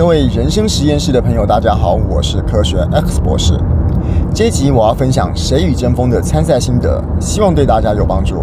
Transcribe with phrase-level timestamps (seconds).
[0.00, 3.52] 各位人生实验室的朋友，大家好，我是科学 X 博士。
[4.34, 8.42] 这一集我要分享《谁与争锋》的参赛心得，希望对大家有帮助。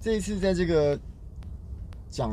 [0.00, 0.96] 这一次在这个
[2.08, 2.30] 讲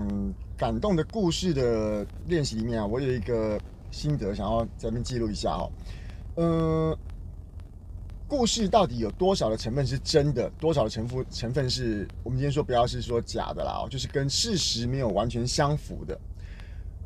[0.56, 3.60] 感动的故事的练习里面啊，我有一个
[3.90, 5.72] 心得想要这边记录一下哦。
[6.36, 6.98] 嗯。
[8.28, 16.20] 故事到底有多少的成分是真的，多少的成分成分是我们今天说不要是说假的啦，就是跟事实没有完全相符的。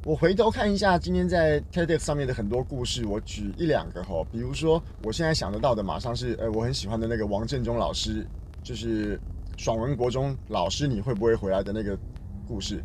[0.05, 8.25] 我回头看一下今天在 TEDx 上面的很多故事，我举一两个哈，比如说我现在想得到的，马上是呃我很喜欢的那个王振中老师，
[8.63, 9.20] 就是
[9.58, 11.97] 爽文国中老师你会不会回来的那个
[12.47, 12.81] 故事。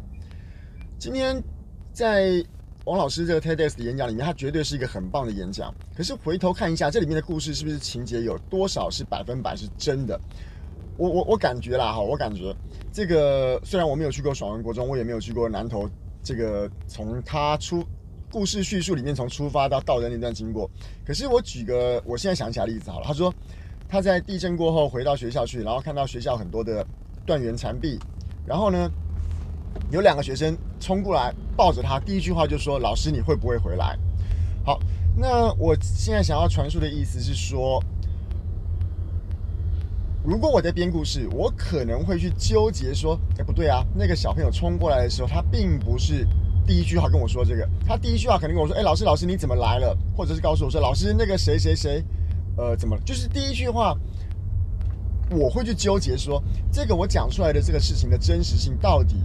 [0.99, 1.41] 今天
[1.93, 2.45] 在。
[2.85, 5.73] 王老师这个 TEDx 的演讲里面，他绝对是一个很棒的演讲。
[5.97, 10.21] 可是回头看一下，这里面的故事是不是情节有多少是百分百是真的？
[10.99, 12.55] 我我我感觉啦哈，我感觉
[12.93, 15.89] 这个虽然我没有去过爽文国中，我也没有去过南投，
[16.23, 17.85] 这个从他出
[18.31, 20.71] 故事叙述里面从出发到到的那段经过，
[21.05, 23.33] 可是我举个我现在想起来例子好了，他说
[23.89, 26.85] 他在地震过后回到学校去，然后看到学校很多的
[27.25, 27.99] 断垣残壁，
[28.47, 28.91] 然后呢，
[29.93, 33.97] 有两个学生冲过来抱着他，第一句话就说：“老师，你会不会回来？”
[34.65, 34.81] 好，
[35.15, 37.79] 那我现在想要传述的意思是说，
[40.25, 46.27] 如果我在编故事，我可能会去纠结说：“哎，不对啊，那个小朋友冲过来的时候，他并不是
[46.67, 52.03] 第一句话跟我说这个，他第一句话肯定跟我说：‘哎，老师，老师，你怎么来了？’或者是告诉我说：‘老师，那个谁谁谁，
[52.57, 53.95] 呃，怎么了？’就是第一句话。”
[55.31, 59.17] 我会去纠结说，这个我讲出来的这个事情的真实性到底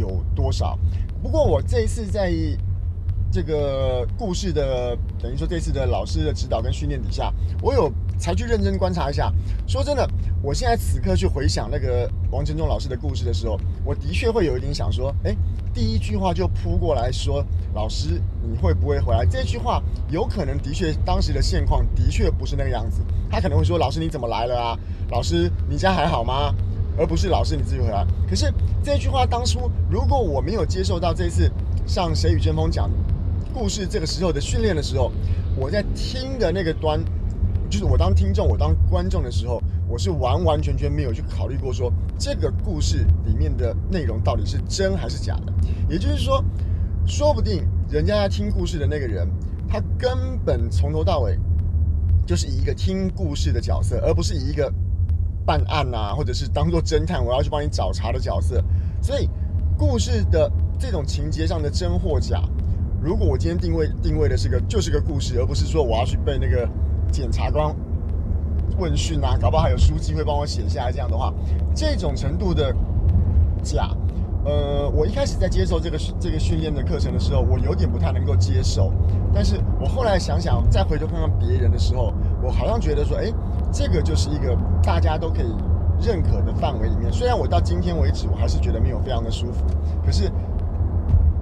[0.00, 0.76] 有多少？
[1.22, 2.32] 不过我这一次在
[3.30, 9.32] 这个故事的等于说这次的老师的指导跟训练底下，我有才去认真观察一下。
[9.68, 10.08] 说真的，
[10.42, 15.36] 我现在此刻去回想那个王承忠老师的故事的时候，我的确会有一点想说，哎，
[15.72, 19.24] 第一句话就扑过来说，老师你会不会回来？
[19.24, 23.00] 这句话有可能的确当时的现况的确不是那个样子，
[23.30, 24.78] 他可能会说，老师你怎么来了啊？
[25.10, 26.52] 老师，你家还好吗？
[26.98, 28.06] 而不是老师你自己回来。
[28.28, 28.52] 可是
[28.82, 31.50] 这句话当初，如果我没有接受到这次
[31.86, 32.90] 上《谁与争锋》讲
[33.52, 35.10] 故事这个时候的训练的时候，
[35.56, 37.02] 我在听的那个端，
[37.68, 45.52] 就是我当听众、我当观众的时候，我是完完全全没有去考虑过说这个故事里面的内容到底是真还是假的。
[45.88, 46.44] 也就是说，
[47.06, 49.28] 说不定人家在听故事的那个人，
[49.68, 51.38] 他根本从头到尾
[52.26, 54.72] 就是以一个听故事的角色，而不是以一个。
[55.44, 58.62] 办案啊，或者是当做侦探，我要去帮你找茬的角色。
[59.02, 59.28] 所以，
[59.76, 62.42] 故事的这种情节上的真或假，
[63.02, 66.68] 如果我今天定位定位的是个就是个故事，而不是说我要去被那个
[67.10, 67.74] 检察官
[68.78, 71.32] 问讯啊，搞不好还有书记会帮我写下来这样的话，
[71.74, 72.74] 这种程度的
[73.62, 73.90] 假，
[74.44, 78.92] 呃，我一开始在接受这个这个训练的课程的时候，我有点不太能够接受。
[79.32, 82.12] 但是我后来想想，再回头看看别人的时候，
[82.42, 83.32] 我好像觉得说，哎。
[83.72, 85.54] 这个就是一个大家都可以
[86.00, 87.08] 认可的范围里面。
[87.12, 89.64] 虽然我到今天为止，我还是觉得没有非常的舒服。
[90.04, 90.28] 可是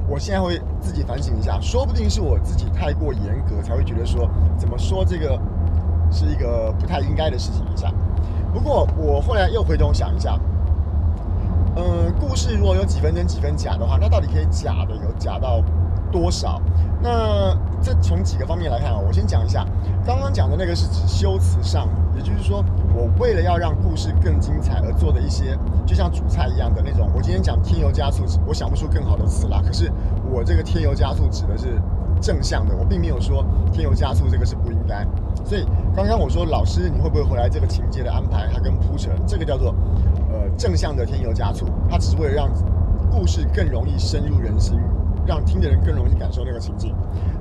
[0.07, 5.41] 我现在会自己反省一下，说不定是我自己太过严格，才会觉得说，怎么说这个
[6.13, 7.91] 是一个不太应该的事情一下。
[8.53, 10.39] 不过我后来又回头想一下，
[11.77, 15.63] 嗯，故事如果有几分真几分假的话，那到底可以假的有假到
[16.11, 16.61] 多少？
[17.01, 19.65] 那这从几个方面来看啊，我先讲一下，
[20.05, 27.09] 刚刚讲的那个是指修辞上，也就是说，我为了要让故事更精彩而做的一些，就像煮菜一样的那种。
[27.15, 29.63] 我今天讲添油加醋，我想不出更好的词啦。
[29.65, 29.93] 可是
[30.29, 31.81] 我这个添油加醋指的是
[32.21, 35.07] 正向的，我并没有说添油加醋这个是不应该。
[35.45, 35.65] 所以
[35.95, 39.73] 刚刚我说老师你会不会回来这个情节的安排，它跟铺陈，这个叫做
[40.33, 42.51] 呃正向的添油加醋，它只是为了让
[43.09, 44.81] 故事更容易深入人心。
[45.29, 46.95] 让听的人更容易感受那个情境。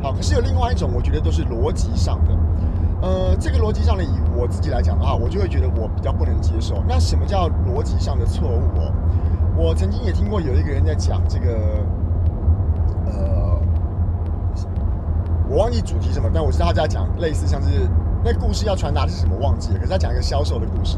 [0.03, 2.37] 好，可是有另外一种，我觉得都是逻辑上的。
[3.01, 6.83] 呃，这个逻辑上的，以我自己来讲的话，我就会觉得我比较不能接受。
[6.85, 8.61] 那什么叫逻辑上的错误？
[8.78, 8.91] 哦，
[9.55, 11.57] 我曾经也听过有一个人在讲这个，
[13.05, 13.61] 呃，
[15.49, 17.87] 我忘记主题什么，但我知道他在讲类似像是
[18.22, 19.79] 那故事要传达的是什么忘记了。
[19.79, 20.97] 可是他讲一个销售的故事，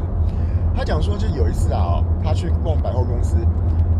[0.74, 3.36] 他讲说就有一次啊，他去逛百货公司。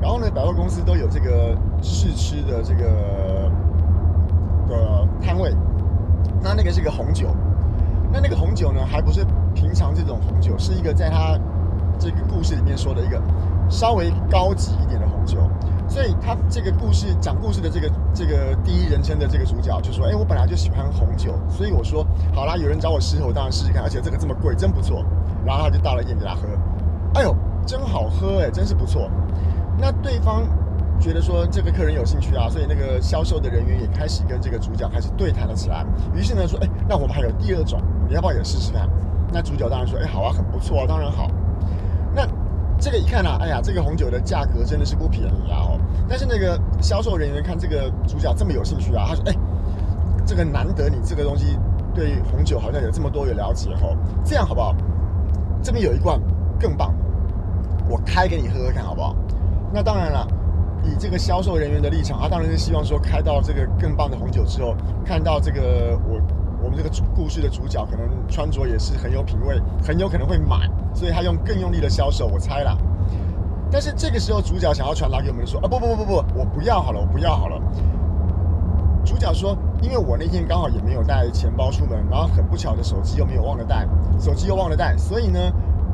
[0.00, 3.50] 然后呢，百货公司都有这个试吃的这个
[4.68, 5.54] 的摊位。
[6.42, 7.28] 那那个是个红酒，
[8.10, 9.24] 那那个红酒呢，还不是
[9.54, 11.38] 平常这种红酒，是一个在他
[11.98, 13.20] 这个故事里面说的一个
[13.68, 15.38] 稍微高级一点的红酒。
[15.86, 25.04] 所以他这个故事讲故事的这个这个第一人称的这个主角就说：“哎，我本来就喜欢红酒，所以我说好啦，有人找我试，我当然试试看，而且这个这么贵，真不错。”
[25.44, 26.48] 然后他就倒了一点给他喝。
[27.14, 27.34] 哎呦！
[27.66, 29.10] 真好喝哎，真是不错。
[29.80, 30.46] 那对方
[31.00, 35.84] 觉得说这个客人有兴趣啊，所以那个销售的人员也开始跟这个主角开始对谈了起来。
[36.14, 38.88] 于是呢说，哎，那我们还有第二种，你要不要也试试看？
[39.32, 41.30] 那主角当然说，哎，好啊，很不错啊，当然好。
[42.14, 42.26] 那
[42.78, 45.80] 这个一看啊，哎呀，这个红酒的价格真的是不便宜啊哦。
[46.06, 49.34] 但是那个销售人员看这个主角这么有兴趣啊，他说，哎，
[50.26, 51.56] 这个难得你这个东西
[51.94, 54.76] 对红酒好像有这么多有了解哦，这样好不好？
[55.62, 56.20] 这边有一罐
[56.58, 56.94] 更棒，
[57.88, 59.16] 我开给你喝喝看好不好？
[59.72, 60.26] 那当然了，
[60.82, 64.74] 以这个销售人员的立场，他当然是希望说开到这个更棒的红酒之后，
[65.04, 66.20] 看到这个我
[66.62, 72.76] 我们这个故事的主角可能穿着也是很有品味，很有可能会买，所以他用更用力的销售，我猜啦。
[73.70, 77.56] 但是这个时候主角想要传达给我们说啊，不不不不不，我不要好了，我不要好了。
[79.04, 83.86] 主角说，因为我那天刚好也没有带钱包出门，然后很不巧的手机又没有忘了带，
[84.18, 85.38] 手机又忘了带，所以呢。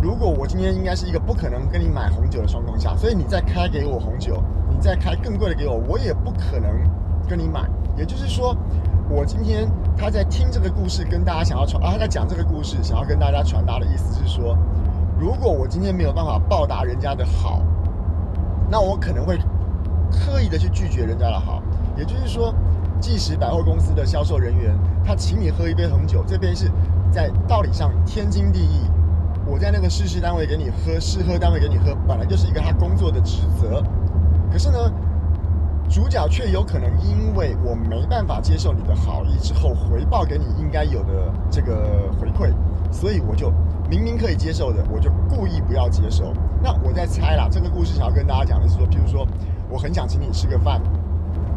[0.07, 6.71] 如果我今天应该是一个不可能跟你买红酒的状况下，所以你再开给我红酒，你再开更贵的给我，我也不可能
[7.29, 7.69] 跟你买。
[7.97, 8.57] 也就是说，
[9.11, 14.57] 我今天他在听这个故事，跟大家想要传啊，他在讲这个故事，想要跟大家传达的意思是说，
[15.19, 17.61] 如果我今天没有办法报答人家的好，
[18.71, 19.37] 那我可能会
[20.09, 21.61] 刻意的去拒绝人家的好。
[21.97, 22.55] 也就是说，
[23.01, 24.73] 即使百货公司的销售人员
[25.05, 26.71] 他请你喝一杯红酒，这边是
[27.11, 28.83] 在道理上天经地义。
[29.47, 33.83] 我在那个试吃单位给你喝，试喝单位给你喝，本来就是一个他工作的职责。
[34.51, 34.77] 可是呢，
[35.89, 42.53] 主角却有可能因为我没办法接受你的好意之后，回报给你应该有的这个回馈，
[42.91, 43.53] 所以我就
[43.89, 46.33] 明明可以接受的，我就故意不要接受。
[46.63, 49.27] 那我在猜啦，这个故事想要跟大家讲的是说，譬如说，
[49.71, 50.81] 我很想请你吃个饭，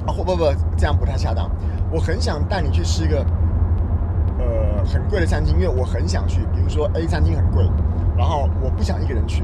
[0.06, 0.46] 啊，不不不，
[0.78, 1.50] 这样不太恰当。
[1.92, 3.26] 我很想带你去吃个。
[4.38, 4.46] 呃，
[4.86, 6.42] 很贵的餐厅，因为我很想去。
[6.54, 7.70] 比如说 A 餐厅很贵，
[8.18, 9.44] 然后我不想一个人去，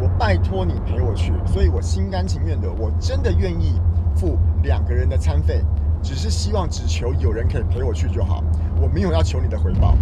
[0.00, 3.80] 我拜托你陪我去，所以我心甘情愿的，我真的愿意
[4.14, 5.62] 付两个人的餐费，
[6.02, 8.42] 只是希望只求有人可以陪我去就好，
[8.80, 9.96] 我没有要求你的回报。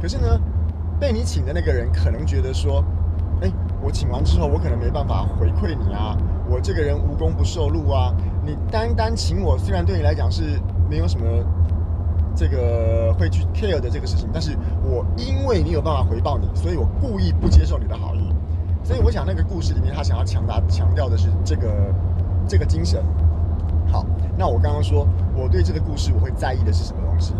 [0.00, 0.40] 可是呢，
[0.98, 2.84] 被你请的那个人可能觉得说，
[3.42, 3.50] 哎，
[3.82, 6.16] 我请完之后，我可能没办法回馈你啊，
[6.48, 8.14] 我这个人无功不受禄啊，
[8.44, 11.26] 你单单请我，虽然对你来讲是没有什么。
[12.34, 18.32] 这个会去 care 的这个事情，但是我因为你有办法回报你，所以我故意不接受你的好意。
[18.82, 21.94] 所以我想那个故事里面，他想要强大强调的是这个
[22.48, 23.04] 这个精神。
[23.92, 24.06] 好，
[24.38, 25.06] 那我刚刚说
[25.36, 27.34] 我对这个故事我会在意的是什么东西？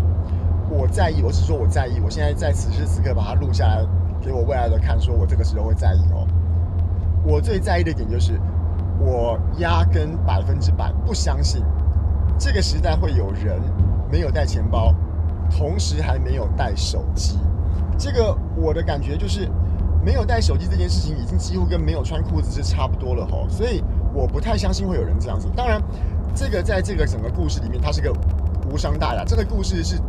[0.69, 1.99] 我在意，我只说我在意。
[2.05, 3.87] 我现在在此时此刻把它录下来，
[4.21, 6.27] 给我未来的看，说我这个时候会在意哦。
[7.25, 8.39] 我最在意的点就是，
[8.99, 11.65] 我压根百分之百不相信
[12.39, 13.61] 这个时代会有人。
[14.11, 14.95] 没有带钱包，
[15.51, 17.39] 同时还没有带手机，
[17.99, 19.49] 这个我的感觉就是，
[20.05, 25.49] 没有带手机这件事情已经几乎跟没有穿裤子是差不多了吼，所以我不太相信会有人这样子。
[25.55, 25.81] 当然，
[26.35, 28.13] 这个在这个整个故事里面，它是个
[28.71, 29.25] 无伤大雅。
[29.25, 30.01] 这个故事是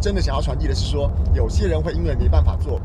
[0.00, 2.80] 真的想要传递的是说，有些人会因为没办法做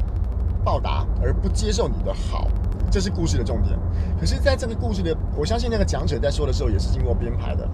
[0.64, 2.48] 报答而不接受你的好，
[2.92, 3.80] 这是故事的重点。
[4.20, 7.68] 可是，在这个故事的，我相信那个讲者在说的时候也是经过编排的。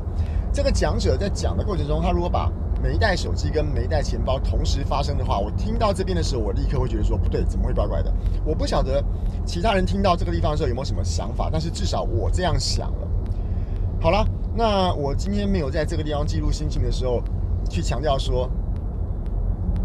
[0.54, 8.14] 这个讲者在讲的过程中，他如果把没带手机跟没带钱包同时发生的话，我听到这边的时候，我立刻会觉得说不对，怎么会怪怪的？
[8.46, 9.04] 我不晓得
[9.44, 13.08] 其他人听到这个地方的时候有没有什么想法，但是至少我这样想了。
[14.00, 14.24] 好了，
[14.56, 17.24] 那我今天没有在这个地方记录心情的时候，
[17.68, 18.48] 去强调说，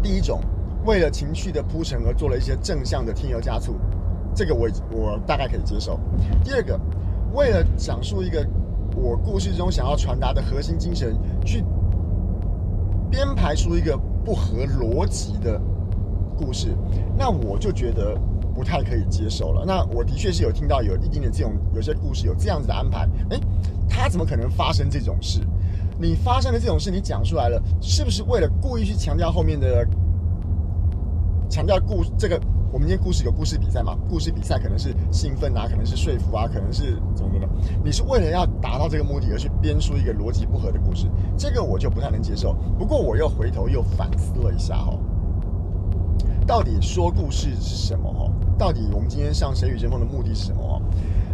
[0.01, 0.39] 第一种
[0.85, 3.75] 为了情绪的铺陈而做了一些正向的添油加醋，
[4.35, 5.99] 这个我我大概可以接受。
[6.43, 6.79] 第二个，
[7.33, 8.45] 为了讲述一个。
[8.95, 11.63] 我故事中想要传达的核心精神，去
[13.09, 15.59] 编排出一个不合逻辑的
[16.37, 16.77] 故事，
[17.17, 18.15] 那我就觉得
[18.53, 19.65] 不太可以接受了。
[19.65, 23.39] 那我的确是有听到有一定的这种有些故事有这样子的安排，诶，
[23.89, 25.39] 他怎么可能发生这种事？
[25.99, 29.83] 你发生的这种事，你讲出来了，是不是为了故意去强调后面的
[31.49, 32.39] 强调故这个？
[32.73, 33.95] 我们今天故事有故事比赛嘛？
[34.09, 37.47] 故事比赛可能是兴奋啊，可能是说服啊，可能是怎么怎么。
[37.85, 42.51] 你是为了要达到这个目的而去编出一个逻辑不合的故事，这个我就不太能接受。
[42.79, 44.97] 不过我又回头又反思了一下哈，
[46.47, 48.33] 到底说故事是什么哈？
[48.57, 50.63] 到底我们今天上《谁与争锋》的目的是什么？
[50.63, 50.81] 哈，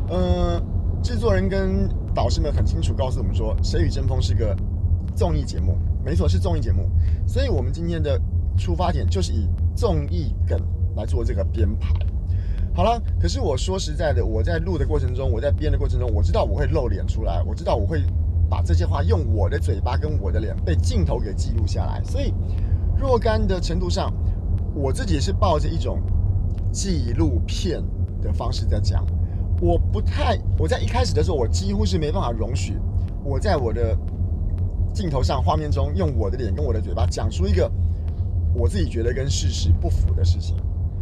[0.09, 0.61] 嗯，
[1.01, 4.53] 制作人跟导师们很清楚告诉我们说，《谁与争锋》是个
[5.15, 6.89] 综艺节目，没错，是综艺节目。
[7.25, 8.19] 所以我们今天的
[8.57, 10.61] 出发点就是以综艺梗。
[10.99, 11.93] 来做这个编排，
[12.75, 13.01] 好了。
[13.19, 18.03] 可是我说实在的，我在录的过程中，我在编的过程中，我知道我会露脸出来，我知道我会
[18.49, 22.03] 把这些话用我的嘴巴跟我的脸被镜头给记录下来。
[22.03, 22.33] 所以
[22.97, 24.13] 若干的程度上，
[24.75, 25.99] 我自己是抱着一种
[26.71, 27.81] 纪录片
[28.21, 29.05] 的方式在讲。
[29.61, 32.77] 我不太，我在一开始的时候，我几乎是没办法容许
[33.23, 33.97] 我在我的
[34.93, 37.69] 镜头上、画面中用我的脸跟我的嘴巴讲出一个
[38.53, 40.55] 我自己觉得跟事实不符的事情。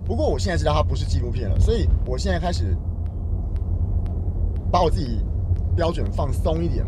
[0.07, 2.75] 不过我现在知道它不是纪录片了，所以我现在开始
[4.71, 5.21] 把我自己
[5.75, 6.85] 标准放松一点，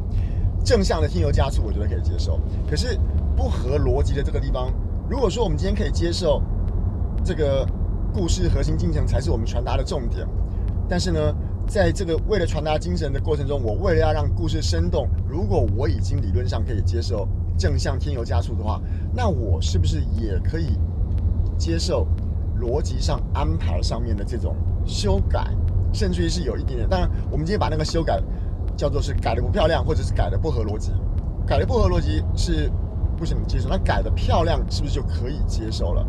[0.64, 2.40] 正向的添油加醋，我觉得可以接受。
[2.70, 2.98] 可是
[3.36, 4.72] 不合逻辑的这个地方，
[5.10, 6.42] 如果说我们今天可以接受
[7.22, 7.68] 这个
[8.14, 10.26] 故事核心精神才是我们传达的重点，
[10.88, 11.20] 但是呢，
[11.68, 18.82] 在这个为了传达精神的过程中，我为了要让故事生动，如果我已经理论上可以接受正向添油加醋的话，
[19.14, 20.78] 那我是不是也可以
[21.58, 22.08] 接受
[22.60, 25.48] 逻辑上安排上面的这种修改，
[25.94, 26.90] 甚至于是有一点点？
[26.90, 28.22] 当然，我们今天把那个修改
[28.76, 30.92] 叫做是改的不漂亮，或者是改的不合逻辑。
[31.48, 32.72] 改的不合逻辑是
[33.18, 36.06] 不怎么接受，那改的漂亮是不是就可以接受了？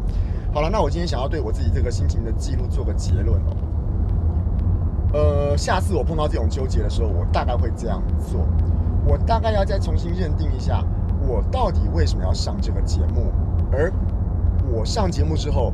[0.52, 3.56] 好了，那我今天想要对我自己这个心情的记录做个结论哦。
[5.12, 8.46] 呃，下次我碰到这种纠结的时候，我大概会这样做。
[9.06, 10.84] 我大概要再重新认定一下，
[11.26, 13.32] 我到底为什么要上这个节目。
[13.72, 13.92] 而
[14.70, 15.72] 我上节目之后，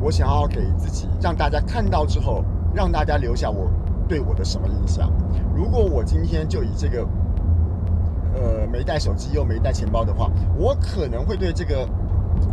[0.00, 3.70] 我想要给自己让大家看到之后，让大家留下我
[4.08, 5.10] 对我的什么印象。
[5.54, 7.06] 如果我今天就以这个，
[8.34, 11.88] 呃，没带手机又没带钱包的话，我可能会对这个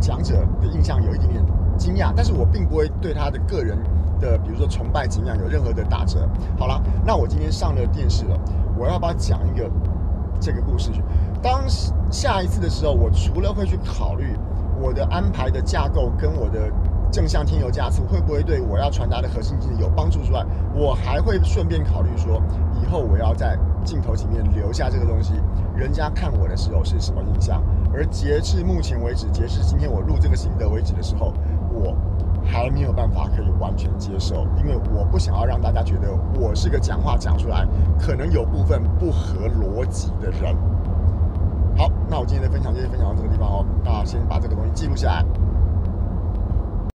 [0.00, 1.44] 讲者的印象有一点点
[1.78, 3.78] 惊讶，但是我并不会对他的个人。
[4.18, 6.26] 的，比如说崇拜、敬仰，有任何的打折。
[6.58, 8.40] 好了，那我今天上了电视了，
[8.74, 9.70] 我要不要讲一个
[10.40, 11.02] 这个故事去。
[11.42, 11.62] 当
[12.10, 14.34] 下一次的时候，我除了会去考虑
[14.80, 16.70] 我的安排的架构跟我的
[17.10, 20.44] 正向添油加醋会不会对我要传达的核心精神有帮助之外，
[20.74, 22.42] 我还会顺便考虑说，
[22.82, 25.34] 以后我要在镜头前面留下这个东西，
[25.74, 27.62] 人家看我的时候是什么印象。
[27.94, 31.32] 而截至目前为止，截至今天我录这个心得为止的时候，
[31.72, 31.96] 我。
[32.48, 37.66] 还没有办法可以完全接受，因为我不想要让大家觉得我是个讲话讲出来
[37.98, 40.56] 可能有部分不合逻辑的人。
[41.76, 45.24] 好，那我今天的分享就先分享到这个地方哦，那先把这个东西记录下来。